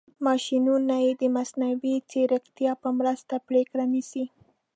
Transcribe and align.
ماشینونه 0.27 0.95
د 1.21 1.23
مصنوعي 1.35 1.95
ځیرکتیا 2.09 2.71
په 2.81 2.89
مرسته 2.99 3.33
پرېکړې 3.47 3.85
نیسي. 3.93 4.25